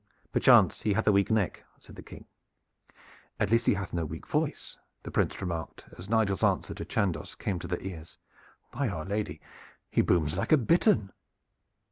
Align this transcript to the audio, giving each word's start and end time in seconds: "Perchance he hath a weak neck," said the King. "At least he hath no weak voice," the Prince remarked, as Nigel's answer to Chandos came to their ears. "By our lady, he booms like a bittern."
"Perchance 0.31 0.81
he 0.81 0.93
hath 0.93 1.05
a 1.07 1.11
weak 1.11 1.29
neck," 1.29 1.63
said 1.79 1.95
the 1.95 2.01
King. 2.01 2.25
"At 3.39 3.51
least 3.51 3.67
he 3.67 3.75
hath 3.75 3.93
no 3.93 4.03
weak 4.03 4.25
voice," 4.25 4.75
the 5.03 5.11
Prince 5.11 5.39
remarked, 5.39 5.85
as 5.95 6.09
Nigel's 6.09 6.43
answer 6.43 6.73
to 6.73 6.83
Chandos 6.85 7.35
came 7.35 7.59
to 7.59 7.67
their 7.67 7.83
ears. 7.83 8.17
"By 8.71 8.89
our 8.89 9.05
lady, 9.05 9.41
he 9.91 10.01
booms 10.01 10.39
like 10.39 10.51
a 10.51 10.57
bittern." 10.57 11.11